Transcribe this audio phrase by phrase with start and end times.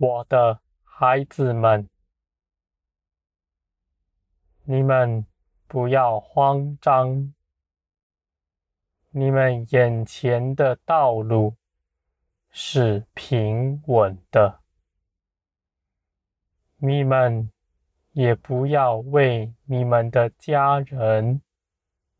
[0.00, 1.88] 我的孩子们，
[4.62, 5.26] 你们
[5.66, 7.34] 不要慌张，
[9.10, 11.56] 你们眼前的道路
[12.48, 14.60] 是平稳的，
[16.76, 17.50] 你们
[18.12, 21.42] 也不要为你们的家人、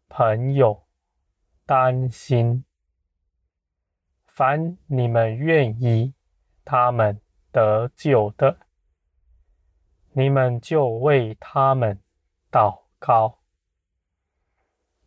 [0.09, 0.89] 朋友
[1.65, 2.65] 担心。
[4.27, 6.13] 凡你们愿意
[6.65, 7.21] 他们
[7.53, 8.59] 得救的，
[10.13, 12.01] 你们就为他们
[12.51, 13.39] 祷告。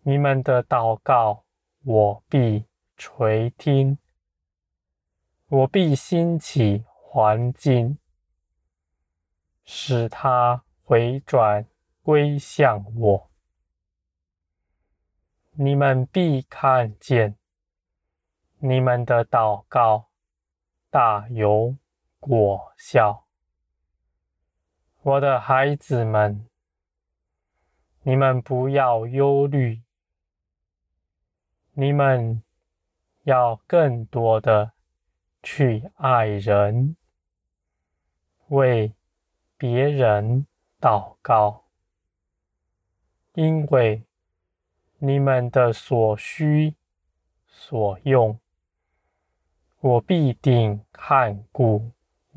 [0.03, 1.45] 你们的祷告，
[1.83, 2.65] 我必
[2.97, 3.97] 垂听，
[5.47, 7.99] 我必兴起环境，
[9.63, 11.67] 使他回转
[12.01, 13.29] 归向我。
[15.51, 17.37] 你们必看见，
[18.57, 20.09] 你们的祷告
[20.89, 21.75] 大有
[22.21, 23.25] 果效，
[25.01, 26.47] 我的孩子们，
[28.03, 29.81] 你们不要忧虑，
[31.73, 32.43] 你们
[33.23, 34.73] 要更多的
[35.41, 36.95] 去爱人，
[38.49, 38.93] 为
[39.57, 40.45] 别人
[40.79, 41.63] 祷告，
[43.33, 44.03] 因为
[44.99, 46.75] 你们的所需
[47.47, 48.39] 所用，
[49.79, 51.91] 我必定看顾。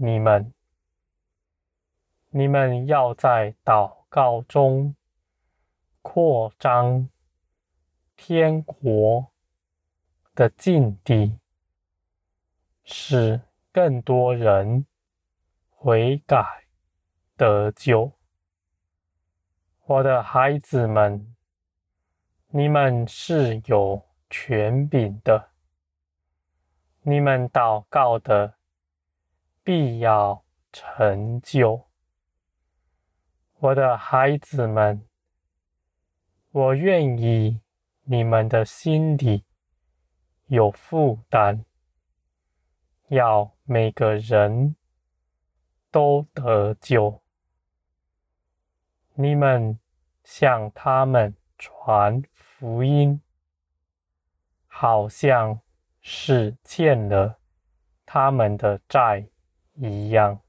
[0.05, 0.53] 你们，
[2.29, 4.95] 你们要在祷告中
[6.03, 7.09] 扩张
[8.15, 9.33] 天国
[10.35, 11.39] 的境地，
[12.83, 13.41] 使
[13.73, 14.85] 更多人
[15.71, 16.67] 悔改
[17.35, 18.13] 得救。
[19.87, 21.35] 我的孩子们，
[22.49, 25.49] 你们是有权柄的，
[27.01, 28.59] 你们祷告的。
[29.65, 31.87] 必要成就，
[33.61, 35.09] 我的孩子们，
[36.51, 37.63] 我愿意
[38.03, 39.47] 你们的心里
[40.49, 41.65] 有负担，
[43.09, 44.77] 要每个人
[45.91, 47.23] 都得救。
[49.15, 49.79] 你们
[50.25, 53.19] 向他们传福音，
[54.67, 55.59] 好像
[56.03, 57.39] 是欠了
[58.05, 59.27] 他们的债。
[59.75, 60.41] 一样，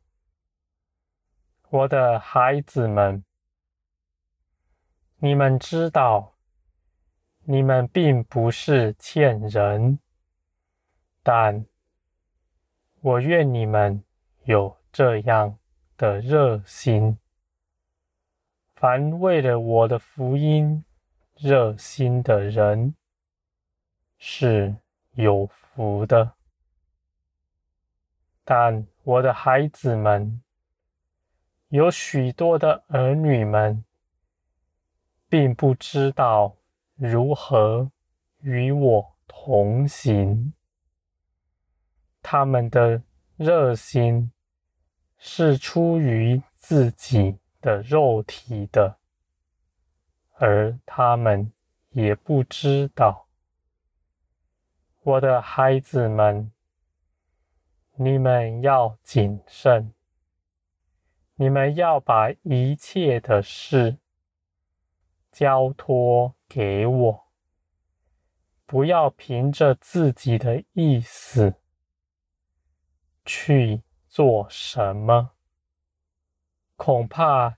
[1.70, 3.24] 我的孩子们，
[5.18, 6.36] 你们知道，
[7.44, 10.00] 你们并不是欠人，
[11.24, 11.66] 但
[13.02, 14.04] 我愿你们
[14.44, 15.58] 有这样
[15.98, 17.18] 的热心。
[18.76, 20.86] 凡为了我的福音
[21.36, 22.96] 热心的人，
[24.20, 24.76] 是
[25.14, 26.34] 有福的。
[28.48, 30.40] 但我的孩子们，
[31.70, 33.84] 有许多的儿女们，
[35.28, 36.56] 并不知道
[36.94, 37.92] 如何
[38.42, 40.54] 与我同行。
[42.22, 43.02] 他们的
[43.36, 44.32] 热心
[45.18, 49.00] 是出于自己的肉体的，
[50.34, 51.52] 而他们
[51.90, 53.28] 也不知道。
[55.02, 56.52] 我的孩子们。
[57.98, 59.94] 你们要谨慎，
[61.36, 64.00] 你们要把一切的事
[65.32, 67.28] 交托给我，
[68.66, 71.56] 不要凭着自己的意思
[73.24, 75.32] 去做什么，
[76.76, 77.58] 恐怕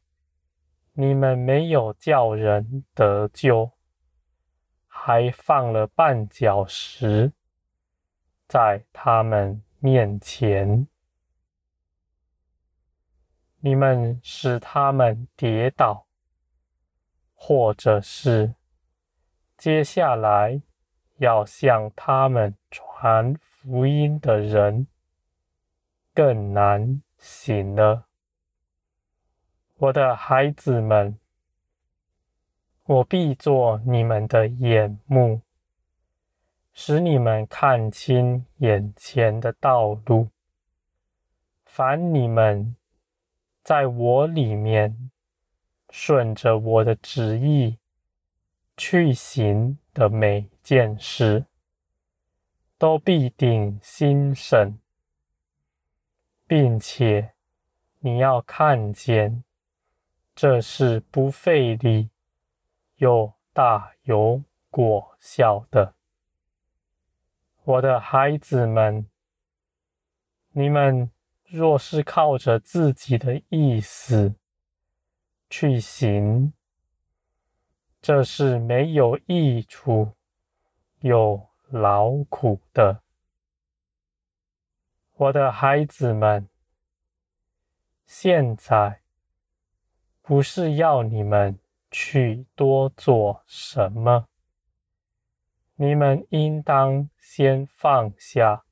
[0.94, 3.72] 你们没有叫人得救，
[4.86, 7.34] 还放了绊脚石
[8.48, 10.86] 在他们面前，
[13.62, 16.08] 你们使他们跌倒，
[17.34, 18.56] 或者是
[19.58, 20.62] 接下来
[21.20, 24.88] 要向他们传福音的人
[26.14, 28.08] 更难行了。
[29.78, 31.18] 我的孩子们，
[32.84, 35.44] 我必做你们的眼目。
[36.80, 40.30] 使你们看清眼前的道路。
[41.66, 42.76] 凡你们
[43.64, 45.10] 在我里面
[45.90, 47.80] 顺着我的旨意
[48.78, 51.48] 去行的每件事，
[52.78, 54.78] 都必定心神，
[56.46, 57.34] 并且
[57.98, 59.44] 你要看见，
[60.36, 62.12] 这是不费力
[62.98, 65.97] 又大有果效的。
[67.68, 69.06] 我的孩子们，
[70.52, 71.12] 你们
[71.44, 74.36] 若是靠着自己的意思
[75.50, 76.54] 去行，
[78.02, 80.14] 这是没有益处、
[81.02, 83.02] 有劳苦的。
[85.16, 86.48] 我的孩子们，
[88.06, 89.02] 现在
[90.22, 91.60] 不是要你们
[91.92, 94.30] 去多做什么，
[95.80, 98.64] 你们应当先放下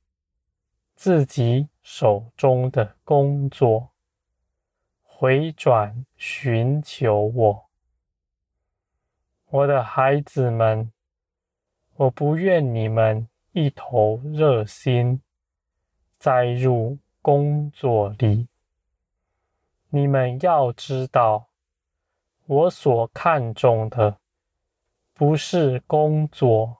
[0.96, 3.90] 自己手中的工作，
[5.04, 7.66] 回转寻求我。
[9.48, 10.90] 我的孩子们，
[11.94, 15.22] 我不愿你们一头热心。
[16.18, 18.48] 栽入工作里，
[19.90, 21.46] 你们要知道，
[22.46, 24.18] 我所看重的
[25.14, 26.78] 不是工作，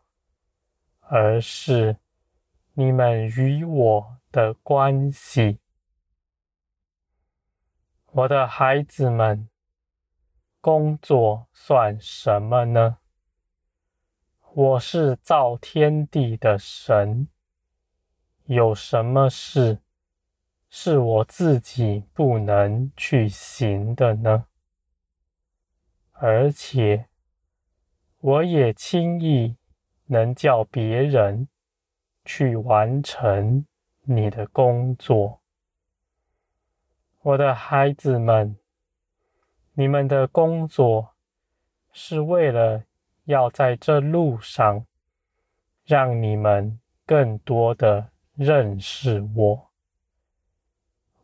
[1.09, 1.99] 而是
[2.75, 5.61] 你们与我的关系。
[8.07, 9.49] 我的孩子们，
[10.61, 12.99] 工作算什么呢？
[14.53, 17.29] 我是造天地的神。
[18.47, 19.81] 有什么事
[20.69, 24.47] 是我自己不能去行的呢？
[26.13, 27.07] 而且，
[28.19, 29.57] 我也轻易
[30.07, 31.49] 能叫别人
[32.25, 33.67] 去完成
[34.03, 35.41] 你的工作。
[37.23, 38.57] 我的孩子们，
[39.75, 41.15] 你们的工作
[41.93, 42.85] 是为了
[43.25, 44.87] 要在这路上
[45.85, 48.11] 让你们更多的。
[48.39, 49.71] 认识我，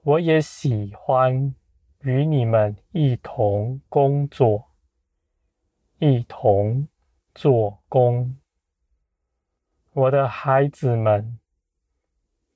[0.03, 1.55] 我也喜欢
[2.01, 4.71] 与你们一同工作，
[5.99, 6.89] 一同
[7.35, 8.35] 做工。
[9.95, 11.39] 我的孩子们，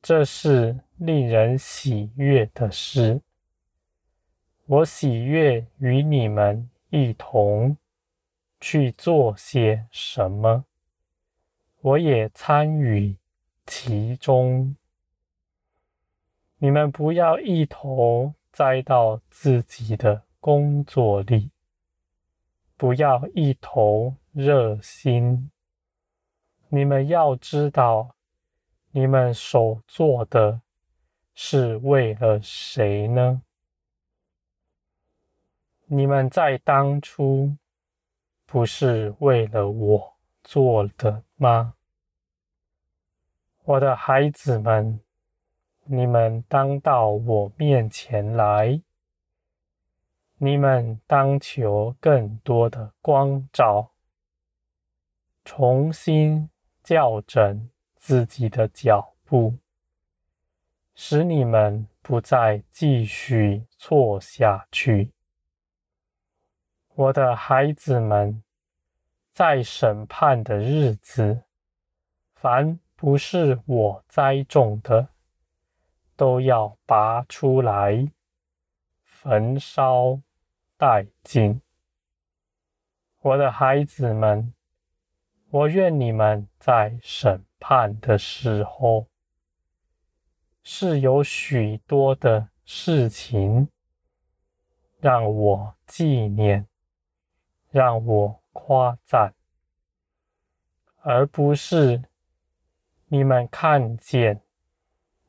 [0.00, 3.20] 这是令人喜悦的事。
[4.64, 7.76] 我喜悦与你们一同
[8.58, 10.64] 去做些什么，
[11.82, 13.16] 我也参与。
[13.66, 14.74] 其中，
[16.56, 21.50] 你们不要一头栽到自己的工作里，
[22.76, 25.50] 不要一头热心。
[26.68, 28.16] 你们要知道，
[28.90, 30.60] 你们所做的
[31.34, 33.42] 是为了谁呢？
[35.86, 37.56] 你们在当初
[38.44, 41.74] 不是为了我做的吗？
[43.64, 45.00] 我的孩子们，
[45.84, 48.82] 你们当到我面前来，
[50.38, 53.92] 你们当求更多的光照，
[55.44, 56.50] 重新
[56.86, 59.58] 校正自己的脚步，
[60.94, 65.10] 使你们不再继续错下去。
[66.94, 68.40] 我的孩子们，
[69.32, 71.42] 在审判的日子，
[72.36, 75.08] 凡不是我栽种的，
[76.14, 78.12] 都要拔出来，
[79.02, 80.20] 焚烧
[80.78, 81.60] 殆尽。
[83.22, 84.54] 我的孩子们，
[85.50, 89.06] 我愿你们在审判的时候，
[90.62, 93.68] 是有许多的事情
[94.98, 96.66] 让我纪念，
[97.70, 99.34] 让我夸赞，
[101.02, 102.02] 而不是。
[103.08, 104.42] 你们看见，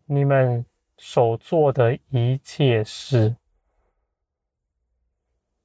[0.05, 0.65] 你们
[0.97, 3.36] 所做的一切事，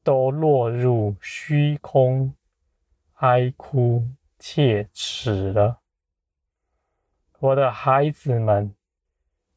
[0.03, 2.35] 都落入虚空，
[3.15, 4.07] 哀哭
[4.45, 5.79] 切齿了。
[7.39, 8.75] 我的孩子们，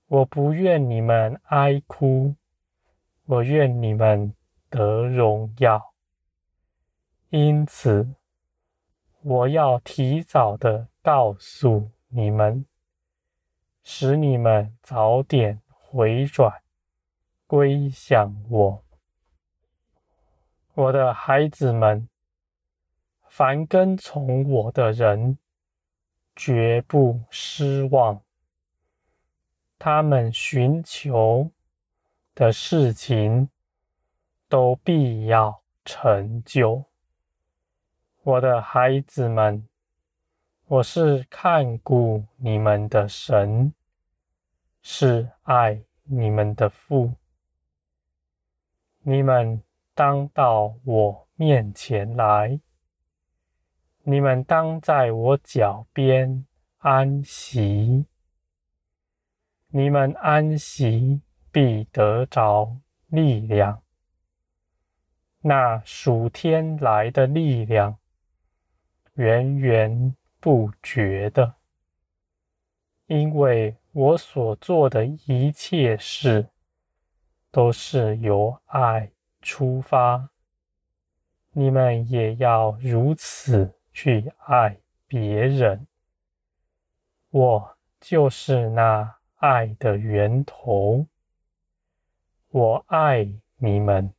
[0.05, 2.35] 我不愿你们哀哭，
[3.25, 4.35] 我愿你们
[4.69, 5.95] 得荣耀。
[7.29, 8.13] 因此，
[9.23, 11.89] 我要提早的告诉。
[12.09, 12.67] 你们，
[13.83, 16.61] 使你们早点回转，
[17.47, 18.85] 归向我。
[20.75, 22.07] 我的孩子们，
[23.37, 25.37] 凡跟从我的人，
[26.37, 28.21] 绝不失望。
[29.77, 31.51] 他们寻求
[32.33, 33.49] 的事情，
[34.47, 36.85] 都必要成就。
[38.23, 39.67] 我的孩子们。
[40.67, 43.73] 我是看顾你们的神，
[44.81, 47.11] 是爱你们的父。
[49.01, 49.61] 你们
[49.93, 52.57] 当到我面前来，
[54.07, 56.45] 你们当在我脚边
[56.77, 58.05] 安息。
[59.69, 63.81] 你们安息必得着力量，
[65.41, 67.97] 那属天来的力量，
[69.15, 71.55] 源源不绝的，
[73.07, 76.49] 因为我所做的一切事，
[77.49, 80.29] 都是由爱出发，
[81.53, 85.87] 你们也要如此去爱别人。
[87.29, 91.07] 我就是那爱的源头。
[92.49, 93.25] 我爱
[93.55, 94.13] 你们，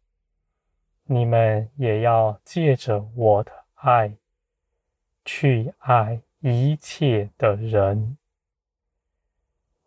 [1.04, 4.16] 你们也要借着我的爱
[5.26, 8.16] 去爱一切的人。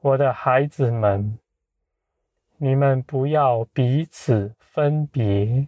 [0.02, 1.40] 我的孩子们，
[2.58, 5.68] 你们不要彼此分别，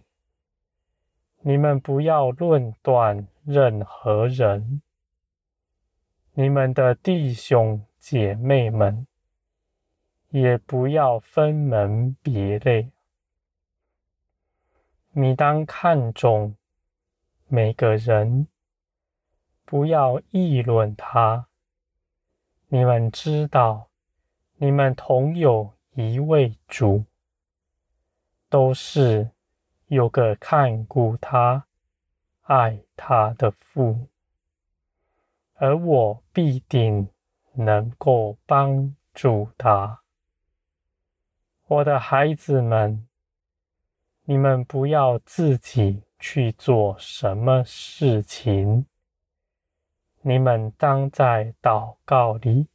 [1.40, 4.82] 你们不要论断任何人。
[6.34, 9.06] 你们的弟兄姐妹们，
[10.30, 12.90] 也不要分门别类。
[15.10, 16.56] 你当看重
[17.48, 18.46] 每个人，
[19.64, 21.48] 不要议论他。
[22.68, 23.90] 你们知道，
[24.56, 27.04] 你们同有一位主，
[28.48, 29.30] 都是
[29.88, 31.66] 有个看顾他、
[32.52, 34.08] 爱他的父。
[35.54, 37.08] 而我必定
[37.52, 40.02] 能够帮助他。
[41.68, 43.06] 我的孩子们，
[44.24, 48.84] 你们不要自己去做什么事情，
[50.22, 52.66] 你们当在祷告里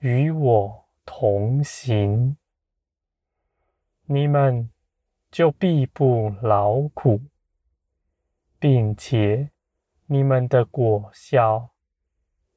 [0.00, 2.36] 与我同行，
[4.06, 4.68] 你们
[5.30, 7.20] 就必不劳苦，
[8.58, 9.50] 并且
[10.06, 11.70] 你们的果效。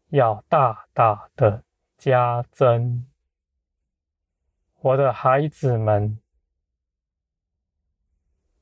[0.10, 1.64] 要大大的
[1.96, 3.06] 加增，
[4.80, 6.20] 我的孩子们，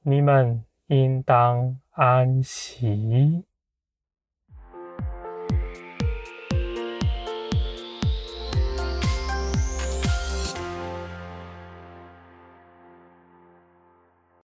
[0.01, 3.46] 你们应当安息，